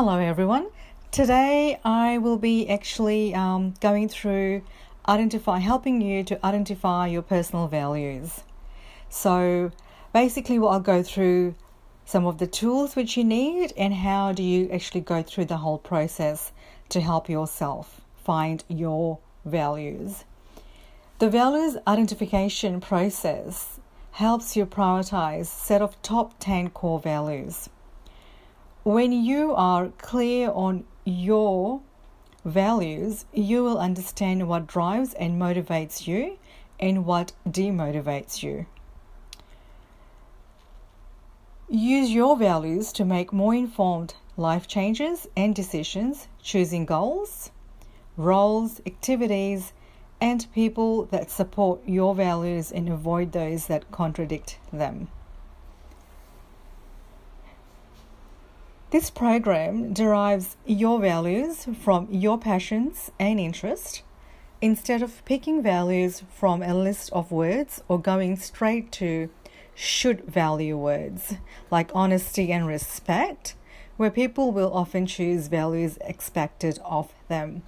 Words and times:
Hello, 0.00 0.16
everyone. 0.20 0.68
Today 1.10 1.80
I 1.84 2.18
will 2.18 2.36
be 2.38 2.68
actually 2.68 3.34
um, 3.34 3.74
going 3.80 4.08
through 4.08 4.62
identify, 5.08 5.58
helping 5.58 6.00
you 6.00 6.22
to 6.22 6.46
identify 6.46 7.08
your 7.08 7.22
personal 7.22 7.66
values. 7.66 8.44
So, 9.08 9.72
basically, 10.12 10.60
what 10.60 10.68
I'll 10.68 10.78
go 10.94 11.02
through 11.02 11.56
some 12.04 12.26
of 12.26 12.38
the 12.38 12.46
tools 12.46 12.94
which 12.94 13.16
you 13.16 13.24
need 13.24 13.72
and 13.76 13.92
how 13.92 14.30
do 14.30 14.44
you 14.44 14.70
actually 14.70 15.00
go 15.00 15.20
through 15.20 15.46
the 15.46 15.56
whole 15.56 15.78
process 15.78 16.52
to 16.90 17.00
help 17.00 17.28
yourself 17.28 18.00
find 18.22 18.62
your 18.68 19.18
values. 19.44 20.24
The 21.18 21.28
values 21.28 21.76
identification 21.88 22.80
process 22.80 23.80
helps 24.12 24.54
you 24.54 24.64
prioritize 24.64 25.46
set 25.46 25.82
of 25.82 26.00
top 26.02 26.34
10 26.38 26.70
core 26.70 27.00
values. 27.00 27.68
When 28.88 29.12
you 29.12 29.54
are 29.54 29.88
clear 29.98 30.50
on 30.50 30.84
your 31.04 31.82
values, 32.42 33.26
you 33.34 33.62
will 33.62 33.76
understand 33.76 34.48
what 34.48 34.66
drives 34.66 35.12
and 35.12 35.38
motivates 35.38 36.06
you 36.06 36.38
and 36.80 37.04
what 37.04 37.32
demotivates 37.46 38.42
you. 38.42 38.64
Use 41.68 42.10
your 42.10 42.34
values 42.34 42.90
to 42.94 43.04
make 43.04 43.30
more 43.30 43.54
informed 43.54 44.14
life 44.38 44.66
changes 44.66 45.26
and 45.36 45.54
decisions, 45.54 46.26
choosing 46.42 46.86
goals, 46.86 47.50
roles, 48.16 48.80
activities, 48.86 49.74
and 50.18 50.50
people 50.54 51.04
that 51.12 51.30
support 51.30 51.86
your 51.86 52.14
values 52.14 52.72
and 52.72 52.88
avoid 52.88 53.32
those 53.32 53.66
that 53.66 53.90
contradict 53.90 54.58
them. 54.72 55.08
This 58.90 59.10
program 59.10 59.92
derives 59.92 60.56
your 60.64 60.98
values 60.98 61.66
from 61.82 62.08
your 62.10 62.38
passions 62.38 63.10
and 63.20 63.38
interests 63.38 64.00
instead 64.62 65.02
of 65.02 65.22
picking 65.26 65.62
values 65.62 66.22
from 66.32 66.62
a 66.62 66.72
list 66.72 67.12
of 67.12 67.30
words 67.30 67.82
or 67.86 68.00
going 68.00 68.36
straight 68.36 68.90
to 68.92 69.28
should 69.74 70.24
value 70.24 70.78
words 70.78 71.34
like 71.70 71.90
honesty 71.94 72.50
and 72.50 72.66
respect, 72.66 73.54
where 73.98 74.10
people 74.10 74.52
will 74.52 74.72
often 74.72 75.06
choose 75.06 75.48
values 75.48 75.98
expected 76.00 76.78
of 76.82 77.12
them. 77.28 77.60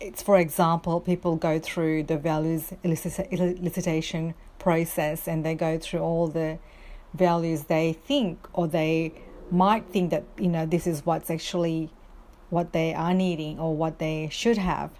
It's, 0.00 0.24
for 0.24 0.38
example, 0.38 0.98
people 0.98 1.36
go 1.36 1.60
through 1.60 2.02
the 2.02 2.18
values 2.18 2.72
elicitation 2.82 4.34
process 4.58 5.28
and 5.28 5.46
they 5.46 5.54
go 5.54 5.78
through 5.78 6.00
all 6.00 6.26
the 6.26 6.58
values 7.14 7.64
they 7.64 7.92
think 7.92 8.48
or 8.52 8.66
they 8.66 9.12
might 9.52 9.86
think 9.86 10.10
that, 10.10 10.24
you 10.38 10.48
know, 10.48 10.66
this 10.66 10.86
is 10.86 11.04
what's 11.04 11.30
actually 11.30 11.90
what 12.48 12.72
they 12.72 12.94
are 12.94 13.14
needing 13.14 13.58
or 13.58 13.76
what 13.76 13.98
they 13.98 14.28
should 14.30 14.58
have. 14.58 14.90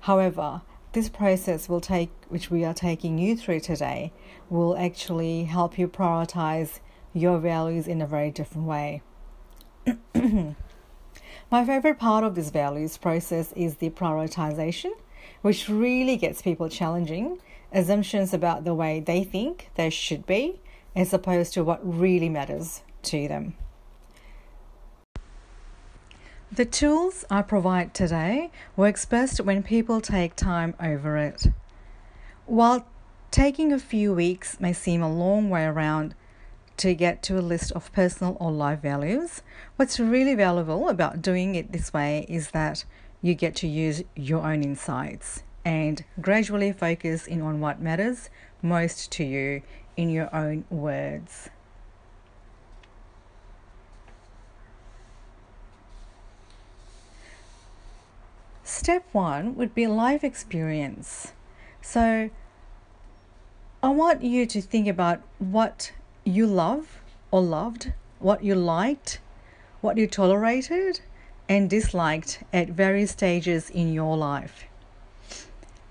However, 0.00 0.62
this 0.92 1.08
process 1.08 1.68
will 1.68 1.80
take, 1.80 2.10
which 2.28 2.50
we 2.50 2.64
are 2.64 2.74
taking 2.74 3.18
you 3.18 3.36
through 3.36 3.60
today, 3.60 4.12
will 4.48 4.76
actually 4.76 5.44
help 5.44 5.78
you 5.78 5.88
prioritize 5.88 6.80
your 7.12 7.38
values 7.38 7.88
in 7.88 8.00
a 8.00 8.06
very 8.06 8.30
different 8.30 8.66
way. 8.66 9.02
My 11.50 11.64
favorite 11.64 11.98
part 11.98 12.24
of 12.24 12.34
this 12.34 12.50
values 12.50 12.98
process 12.98 13.52
is 13.52 13.76
the 13.76 13.90
prioritization, 13.90 14.92
which 15.42 15.68
really 15.68 16.16
gets 16.16 16.42
people 16.42 16.68
challenging 16.68 17.38
assumptions 17.72 18.32
about 18.32 18.64
the 18.64 18.74
way 18.74 19.00
they 19.00 19.24
think 19.24 19.70
they 19.74 19.90
should 19.90 20.26
be, 20.26 20.60
as 20.94 21.12
opposed 21.12 21.52
to 21.54 21.64
what 21.64 21.80
really 21.82 22.28
matters 22.28 22.82
to 23.02 23.28
them. 23.28 23.54
The 26.52 26.64
tools 26.64 27.24
I 27.28 27.42
provide 27.42 27.92
today 27.92 28.52
works 28.76 29.04
best 29.04 29.40
when 29.40 29.64
people 29.64 30.00
take 30.00 30.36
time 30.36 30.74
over 30.80 31.16
it. 31.16 31.48
While 32.46 32.86
taking 33.32 33.72
a 33.72 33.80
few 33.80 34.14
weeks 34.14 34.60
may 34.60 34.72
seem 34.72 35.02
a 35.02 35.12
long 35.12 35.50
way 35.50 35.64
around 35.64 36.14
to 36.76 36.94
get 36.94 37.20
to 37.24 37.38
a 37.38 37.42
list 37.42 37.72
of 37.72 37.92
personal 37.92 38.36
or 38.38 38.52
life 38.52 38.80
values, 38.80 39.42
what's 39.74 39.98
really 39.98 40.36
valuable 40.36 40.88
about 40.88 41.20
doing 41.20 41.56
it 41.56 41.72
this 41.72 41.92
way 41.92 42.24
is 42.28 42.52
that 42.52 42.84
you 43.20 43.34
get 43.34 43.56
to 43.56 43.66
use 43.66 44.04
your 44.14 44.46
own 44.46 44.62
insights 44.62 45.42
and 45.64 46.04
gradually 46.20 46.70
focus 46.70 47.26
in 47.26 47.42
on 47.42 47.60
what 47.60 47.82
matters 47.82 48.30
most 48.62 49.10
to 49.12 49.24
you 49.24 49.62
in 49.96 50.10
your 50.10 50.32
own 50.34 50.64
words. 50.70 51.50
Step 58.66 59.06
one 59.12 59.54
would 59.54 59.76
be 59.76 59.86
life 59.86 60.24
experience. 60.24 61.32
So, 61.80 62.30
I 63.80 63.88
want 63.90 64.24
you 64.24 64.44
to 64.44 64.60
think 64.60 64.88
about 64.88 65.22
what 65.38 65.92
you 66.24 66.48
love 66.48 67.00
or 67.30 67.42
loved, 67.42 67.92
what 68.18 68.42
you 68.42 68.56
liked, 68.56 69.20
what 69.82 69.96
you 69.96 70.08
tolerated 70.08 71.00
and 71.48 71.70
disliked 71.70 72.42
at 72.52 72.70
various 72.70 73.12
stages 73.12 73.70
in 73.70 73.92
your 73.92 74.16
life. 74.16 74.64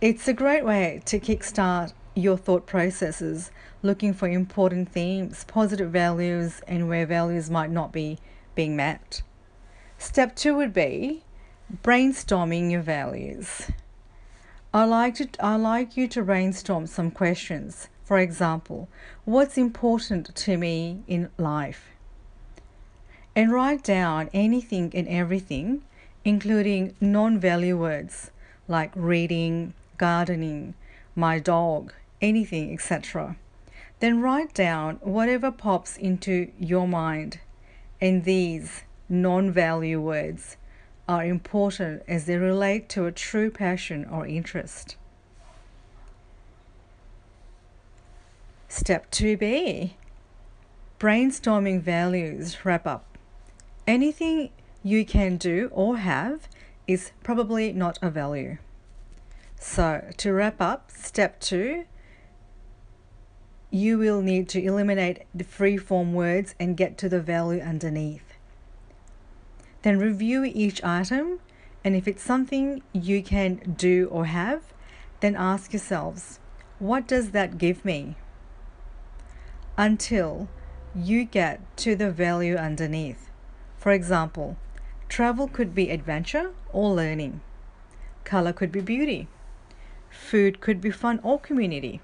It's 0.01 0.27
a 0.27 0.33
great 0.33 0.65
way 0.65 1.01
to 1.05 1.17
kickstart 1.17 1.93
your 2.13 2.35
thought 2.35 2.65
processes, 2.65 3.51
looking 3.83 4.13
for 4.13 4.27
important 4.27 4.89
themes, 4.89 5.45
positive 5.45 5.91
values, 5.91 6.59
and 6.67 6.89
where 6.89 7.05
values 7.05 7.49
might 7.49 7.71
not 7.71 7.93
be 7.93 8.17
being 8.53 8.75
met. 8.75 9.21
Step 9.97 10.35
two 10.35 10.57
would 10.57 10.73
be 10.73 11.23
brainstorming 11.83 12.71
your 12.71 12.81
values. 12.81 13.71
I 14.73 14.83
like 14.85 15.15
to 15.15 15.27
I 15.39 15.55
like 15.55 15.97
you 15.97 16.07
to 16.09 16.21
brainstorm 16.21 16.85
some 16.85 17.11
questions. 17.11 17.87
For 18.03 18.19
example, 18.19 18.87
what's 19.23 19.57
important 19.57 20.35
to 20.35 20.57
me 20.57 21.03
in 21.07 21.29
life? 21.37 21.89
And 23.35 23.51
write 23.51 23.83
down 23.83 24.29
anything 24.33 24.91
and 24.93 25.07
everything, 25.07 25.81
including 26.23 26.95
non-value 27.01 27.77
words 27.77 28.31
like 28.67 28.91
reading, 28.95 29.73
gardening, 29.97 30.75
my 31.15 31.39
dog, 31.39 31.93
anything, 32.21 32.73
etc. 32.73 33.37
Then 33.99 34.21
write 34.21 34.53
down 34.53 34.97
whatever 35.01 35.51
pops 35.51 35.97
into 35.97 36.51
your 36.59 36.87
mind. 36.87 37.39
And 37.99 38.23
these 38.23 38.83
non 39.09 39.51
value 39.51 40.01
words 40.01 40.57
are 41.07 41.23
important 41.23 42.03
as 42.07 42.25
they 42.25 42.37
relate 42.37 42.89
to 42.89 43.05
a 43.05 43.11
true 43.11 43.51
passion 43.51 44.05
or 44.05 44.25
interest. 44.25 44.95
Step 48.67 49.11
2b 49.11 49.91
Brainstorming 50.99 51.81
values 51.81 52.65
wrap 52.65 52.87
up. 52.87 53.17
Anything 53.85 54.49
you 54.83 55.05
can 55.05 55.37
do 55.37 55.69
or 55.71 55.97
have 55.97 56.47
is 56.87 57.11
probably 57.23 57.71
not 57.73 57.99
a 58.01 58.09
value. 58.09 58.57
So, 59.59 60.09
to 60.17 60.33
wrap 60.33 60.61
up, 60.61 60.91
step 60.91 61.39
2 61.39 61.85
you 63.75 63.97
will 63.97 64.21
need 64.21 64.47
to 64.47 64.63
eliminate 64.63 65.23
the 65.33 65.43
free 65.43 65.75
form 65.75 66.13
words 66.13 66.55
and 66.57 66.77
get 66.77 66.97
to 66.97 67.09
the 67.09 67.19
value 67.19 67.61
underneath. 67.61 68.34
Then 69.85 69.99
review 69.99 70.43
each 70.43 70.83
item, 70.83 71.41
and 71.83 71.95
if 71.95 72.07
it's 72.07 72.23
something 72.23 72.81
you 72.91 73.21
can 73.21 73.75
do 73.77 74.07
or 74.11 74.25
have, 74.25 74.73
then 75.19 75.35
ask 75.35 75.73
yourselves, 75.73 76.39
what 76.79 77.07
does 77.07 77.29
that 77.31 77.59
give 77.59 77.85
me? 77.85 78.15
Until 79.77 80.47
you 80.95 81.23
get 81.23 81.59
to 81.77 81.95
the 81.95 82.09
value 82.09 82.55
underneath. 82.55 83.29
For 83.77 83.91
example, 83.91 84.57
travel 85.07 85.47
could 85.47 85.75
be 85.75 85.91
adventure 85.91 86.53
or 86.73 86.95
learning, 86.95 87.41
color 88.23 88.53
could 88.53 88.71
be 88.71 88.81
beauty, 88.81 89.27
food 90.09 90.61
could 90.61 90.81
be 90.81 90.89
fun 90.89 91.19
or 91.21 91.39
community. 91.39 92.01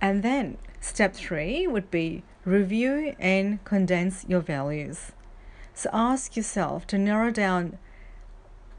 And 0.00 0.22
then 0.22 0.56
step 0.80 1.12
three 1.12 1.66
would 1.66 1.90
be 1.90 2.22
review 2.46 3.14
and 3.18 3.62
condense 3.66 4.24
your 4.26 4.40
values. 4.40 5.12
So 5.78 5.88
ask 5.92 6.36
yourself 6.36 6.88
to 6.88 6.98
narrow 6.98 7.30
down 7.30 7.78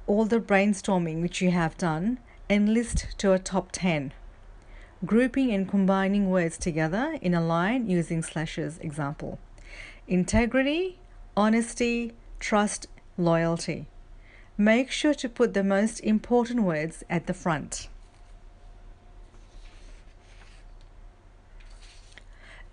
all 0.06 0.26
the 0.26 0.42
brainstorming 0.42 1.22
which 1.22 1.42
you 1.42 1.50
have 1.50 1.78
done 1.78 2.20
and 2.50 2.74
list 2.74 3.18
to 3.20 3.32
a 3.32 3.40
top 3.40 3.70
10. 3.72 4.12
Grouping 5.06 5.50
and 5.50 5.66
combining 5.66 6.30
words 6.30 6.58
together 6.58 7.18
in 7.22 7.34
a 7.34 7.40
line 7.40 7.90
using 7.90 8.22
slashes 8.22 8.80
example. 8.80 9.40
Integrity, 10.10 11.00
honesty, 11.38 12.12
trust, 12.38 12.88
loyalty. 13.18 13.88
Make 14.58 14.92
sure 14.92 15.14
to 15.14 15.30
put 15.30 15.54
the 15.54 15.64
most 15.64 16.02
important 16.02 16.64
words 16.64 17.06
at 17.10 17.28
the 17.28 17.34
front. 17.34 17.88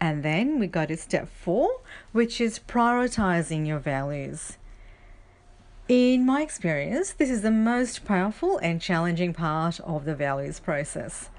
And 0.00 0.22
then 0.22 0.58
we 0.58 0.66
go 0.66 0.84
to 0.86 0.96
step 0.96 1.28
four, 1.28 1.80
which 2.12 2.40
is 2.40 2.58
prioritizing 2.58 3.66
your 3.66 3.78
values. 3.78 4.58
In 5.88 6.26
my 6.26 6.42
experience, 6.42 7.12
this 7.12 7.30
is 7.30 7.42
the 7.42 7.50
most 7.50 8.04
powerful 8.04 8.58
and 8.58 8.80
challenging 8.80 9.32
part 9.32 9.80
of 9.80 10.04
the 10.04 10.14
values 10.14 10.60
process. 10.60 11.30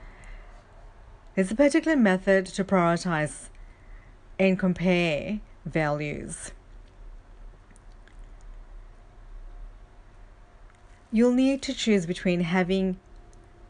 There's 1.36 1.52
a 1.52 1.56
particular 1.56 1.98
method 1.98 2.46
to 2.48 2.64
prioritize 2.64 3.50
and 4.40 4.58
compare 4.58 5.40
values. 5.66 6.52
You'll 11.12 11.34
need 11.34 11.62
to 11.64 11.74
choose 11.74 12.06
between 12.06 12.42
having 12.42 13.00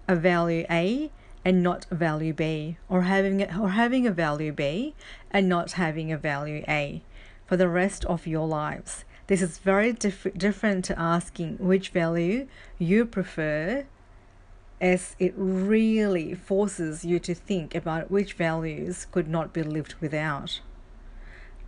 a 0.08 0.16
value 0.16 0.66
A 0.70 1.12
and 1.48 1.64
not 1.64 1.86
value 1.90 2.34
B, 2.34 2.76
or 2.90 3.04
having 3.04 3.42
a, 3.42 3.58
or 3.58 3.70
having 3.70 4.06
a 4.06 4.12
value 4.12 4.52
B 4.52 4.94
and 5.32 5.48
not 5.48 5.72
having 5.72 6.12
a 6.12 6.18
value 6.18 6.62
A 6.68 7.02
for 7.46 7.56
the 7.56 7.70
rest 7.70 8.04
of 8.04 8.28
your 8.28 8.46
lives. 8.46 9.06
This 9.28 9.42
is 9.42 9.58
very 9.58 9.94
diff- 9.94 10.28
different 10.36 10.84
to 10.86 11.00
asking 11.00 11.56
which 11.56 11.88
value 11.88 12.50
you 12.78 13.06
prefer, 13.06 13.86
as 14.82 15.16
it 15.20 15.34
really 15.38 16.34
forces 16.34 17.06
you 17.06 17.18
to 17.20 17.34
think 17.34 17.74
about 17.74 18.12
which 18.12 18.34
values 18.34 19.08
could 19.10 19.30
not 19.30 19.54
be 19.54 19.64
lived 19.64 19.96
without. 20.02 20.60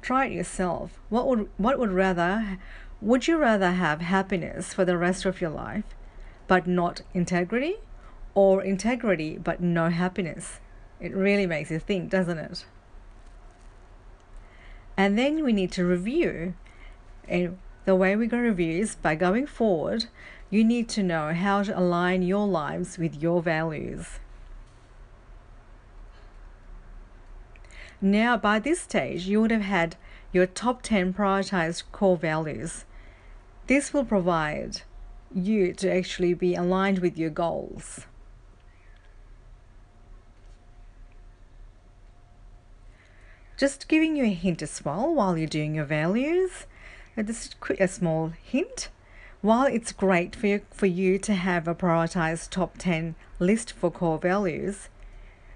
Try 0.02 0.26
it 0.26 0.34
yourself. 0.34 1.00
What 1.08 1.26
would 1.26 1.48
what 1.56 1.80
would 1.80 1.94
rather 1.94 2.58
would 3.00 3.30
you 3.30 3.38
rather 3.38 3.72
have 3.72 4.02
happiness 4.02 4.74
for 4.74 4.84
the 4.84 4.98
rest 4.98 5.24
of 5.24 5.40
your 5.40 5.52
life 5.52 5.86
but 6.50 6.68
not 6.68 7.02
integrity 7.14 7.76
or 8.34 8.64
integrity 8.64 9.38
but 9.38 9.62
no 9.62 9.90
happiness? 9.90 10.60
It 11.00 11.14
really 11.14 11.46
makes 11.46 11.72
you 11.72 11.80
think, 11.80 12.10
doesn't 12.10 12.38
it? 12.38 12.66
And 14.98 15.18
then 15.18 15.44
we 15.44 15.54
need 15.54 15.72
to 15.74 15.86
review 15.86 16.56
and 17.30 17.58
the 17.86 17.96
way 17.96 18.16
going 18.16 18.30
to 18.30 18.38
review 18.38 18.82
is 18.82 18.96
by 18.96 19.16
going 19.16 19.48
forward, 19.48 20.06
you 20.50 20.64
need 20.64 20.90
to 20.90 21.04
know 21.04 21.34
how 21.34 21.64
to 21.64 21.78
align 21.78 22.24
your 22.24 22.48
lives 22.48 22.98
with 22.98 23.22
your 23.22 23.42
values. 23.42 24.20
Now, 28.02 28.38
by 28.38 28.60
this 28.60 28.82
stage, 28.82 29.28
you 29.28 29.42
would 29.42 29.52
have 29.52 29.62
had 29.62 29.96
your 30.32 30.46
top 30.46 30.82
10 30.82 31.14
prioritized 31.14 31.84
core 31.92 32.18
values. 32.18 32.86
This 33.68 33.94
will 33.94 34.06
provide 34.06 34.82
you 35.34 35.74
to 35.74 35.92
actually 35.92 36.34
be 36.34 36.56
aligned 36.56 37.00
with 37.00 37.18
your 37.18 37.30
goals. 37.30 38.06
Just 43.60 43.90
giving 43.90 44.16
you 44.16 44.24
a 44.24 44.34
hint 44.34 44.62
as 44.62 44.86
well 44.86 45.14
while 45.14 45.38
you're 45.38 45.46
doing 45.46 45.76
your 45.76 45.84
values 45.84 46.66
uh, 47.18 47.24
this 47.24 47.48
is 47.48 47.56
a 47.78 47.90
small 47.90 48.32
hint. 48.42 48.88
While 49.42 49.66
it's 49.66 49.92
great 49.92 50.34
for 50.34 50.48
you, 50.48 50.62
for 50.72 50.86
you 50.86 51.20
to 51.20 51.34
have 51.34 51.68
a 51.68 51.76
prioritized 51.76 52.52
top 52.52 52.78
10 52.78 53.16
list 53.38 53.74
for 53.74 53.92
core 53.92 54.18
values, 54.18 54.88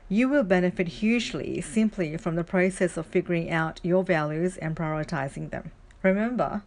you 0.09 0.27
will 0.27 0.43
benefit 0.43 0.99
hugely 0.99 1.61
simply 1.61 2.17
from 2.17 2.35
the 2.35 2.43
process 2.43 2.97
of 2.97 3.05
figuring 3.05 3.49
out 3.49 3.79
your 3.83 4.03
values 4.03 4.57
and 4.57 4.75
prioritizing 4.75 5.49
them. 5.51 5.71
Remember, 6.01 6.63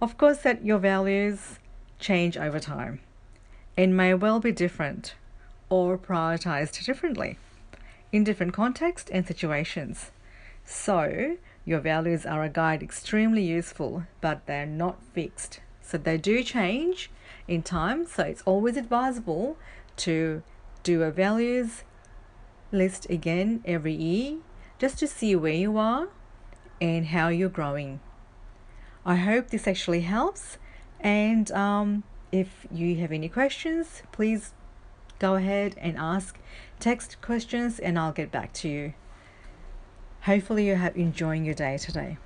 of 0.00 0.16
course, 0.16 0.38
that 0.38 0.64
your 0.64 0.78
values 0.78 1.58
change 1.98 2.38
over 2.38 2.58
time 2.58 3.00
and 3.76 3.94
may 3.94 4.14
well 4.14 4.40
be 4.40 4.52
different 4.52 5.16
or 5.68 5.98
prioritized 5.98 6.82
differently 6.86 7.36
in 8.10 8.24
different 8.24 8.54
contexts 8.54 9.10
and 9.10 9.26
situations. 9.26 10.12
So, 10.70 11.38
your 11.64 11.80
values 11.80 12.26
are 12.26 12.44
a 12.44 12.50
guide 12.50 12.82
extremely 12.82 13.42
useful, 13.42 14.02
but 14.20 14.44
they're 14.44 14.66
not 14.66 15.02
fixed. 15.14 15.60
So 15.80 15.96
they 15.96 16.18
do 16.18 16.42
change 16.42 17.10
in 17.48 17.62
time, 17.62 18.04
so 18.06 18.24
it's 18.24 18.42
always 18.42 18.76
advisable 18.76 19.56
to 19.96 20.42
do 20.82 21.02
a 21.02 21.10
values 21.10 21.84
list 22.70 23.08
again 23.08 23.62
every 23.64 23.94
year 23.94 24.40
just 24.78 24.98
to 24.98 25.06
see 25.06 25.34
where 25.34 25.54
you 25.54 25.78
are 25.78 26.08
and 26.82 27.06
how 27.06 27.28
you're 27.28 27.48
growing. 27.48 28.00
I 29.06 29.16
hope 29.16 29.48
this 29.48 29.66
actually 29.66 30.02
helps, 30.02 30.58
and 31.00 31.50
um, 31.52 32.04
if 32.30 32.66
you 32.70 32.96
have 32.96 33.10
any 33.10 33.30
questions, 33.30 34.02
please 34.12 34.52
go 35.18 35.36
ahead 35.36 35.76
and 35.78 35.96
ask 35.96 36.38
text 36.78 37.22
questions, 37.22 37.78
and 37.78 37.98
I'll 37.98 38.12
get 38.12 38.30
back 38.30 38.52
to 38.60 38.68
you. 38.68 38.92
Hopefully, 40.28 40.66
you 40.66 40.74
have 40.74 40.94
enjoying 40.94 41.46
your 41.46 41.54
day 41.54 41.78
today. 41.78 42.18